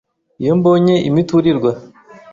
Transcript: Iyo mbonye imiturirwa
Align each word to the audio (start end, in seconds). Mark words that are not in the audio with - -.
Iyo 0.41 0.53
mbonye 0.59 0.95
imiturirwa 1.09 1.71